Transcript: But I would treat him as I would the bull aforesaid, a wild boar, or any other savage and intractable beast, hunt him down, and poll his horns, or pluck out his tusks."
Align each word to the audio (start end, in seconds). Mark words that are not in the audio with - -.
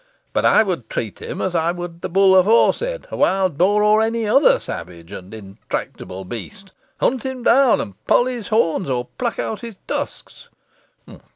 But 0.33 0.45
I 0.47 0.63
would 0.63 0.89
treat 0.89 1.19
him 1.21 1.43
as 1.43 1.53
I 1.53 1.71
would 1.71 2.01
the 2.01 2.09
bull 2.09 2.35
aforesaid, 2.35 3.05
a 3.11 3.17
wild 3.17 3.55
boar, 3.59 3.83
or 3.83 4.01
any 4.01 4.25
other 4.25 4.59
savage 4.59 5.11
and 5.11 5.31
intractable 5.31 6.25
beast, 6.25 6.71
hunt 6.99 7.21
him 7.21 7.43
down, 7.43 7.79
and 7.79 8.03
poll 8.07 8.25
his 8.25 8.47
horns, 8.47 8.89
or 8.89 9.09
pluck 9.19 9.37
out 9.37 9.59
his 9.59 9.77
tusks." 9.87 10.49